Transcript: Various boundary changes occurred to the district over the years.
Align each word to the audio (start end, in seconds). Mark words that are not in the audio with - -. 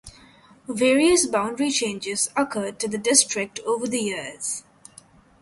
Various 0.67 1.27
boundary 1.27 1.69
changes 1.69 2.31
occurred 2.35 2.79
to 2.79 2.87
the 2.87 2.97
district 2.97 3.59
over 3.67 3.85
the 3.87 3.99
years. 3.99 4.63